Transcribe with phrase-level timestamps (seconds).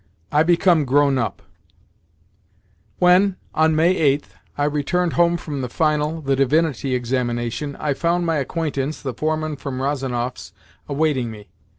[0.31, 1.43] I BECOME GROWN UP
[2.97, 8.25] When, on May 8th, I returned home from the final, the divinity, examination, I found
[8.25, 10.53] my acquaintance, the foreman from Rozonoff's,
[10.89, 11.49] awaiting me.